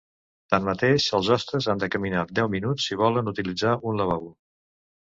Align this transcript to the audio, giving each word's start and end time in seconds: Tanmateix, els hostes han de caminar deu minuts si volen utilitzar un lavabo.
Tanmateix, 0.53 1.05
els 1.17 1.29
hostes 1.35 1.69
han 1.75 1.83
de 1.85 1.91
caminar 1.97 2.25
deu 2.41 2.51
minuts 2.57 2.89
si 2.91 2.99
volen 3.05 3.35
utilitzar 3.35 3.79
un 3.93 4.03
lavabo. 4.05 4.35